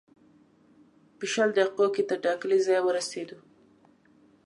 [1.17, 3.37] په شلو دقیقو کې تر ټاکلي ځایه ورسېدو.